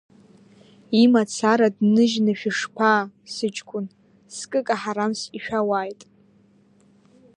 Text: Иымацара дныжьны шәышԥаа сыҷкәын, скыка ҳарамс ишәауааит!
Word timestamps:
Иымацара 0.99 1.67
дныжьны 1.75 2.33
шәышԥаа 2.39 3.01
сыҷкәын, 3.33 3.85
скыка 4.35 4.75
ҳарамс 4.81 5.21
ишәауааит! 5.37 6.01